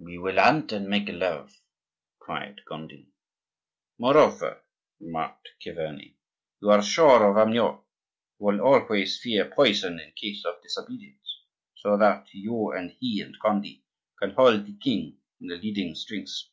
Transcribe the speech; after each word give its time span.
"We 0.00 0.18
will 0.18 0.34
hunt 0.34 0.72
and 0.72 0.88
make 0.88 1.08
love!" 1.08 1.60
cried 2.18 2.60
Gondi. 2.68 3.06
"Moreover," 4.00 4.64
remarked 4.98 5.48
Chiverni, 5.60 6.16
"you 6.60 6.70
are 6.72 6.82
sure 6.82 7.30
of 7.30 7.36
Amyot, 7.36 7.84
who 8.36 8.44
will 8.46 8.60
always 8.62 9.20
fear 9.20 9.48
poison 9.48 10.00
in 10.00 10.10
case 10.10 10.44
of 10.44 10.60
disobedience; 10.60 11.42
so 11.76 11.96
that 11.98 12.26
you 12.32 12.72
and 12.72 12.96
he 12.98 13.20
and 13.20 13.36
Gondi 13.40 13.84
can 14.18 14.30
hold 14.32 14.66
the 14.66 14.76
king 14.76 15.20
in 15.40 15.60
leading 15.62 15.94
strings." 15.94 16.50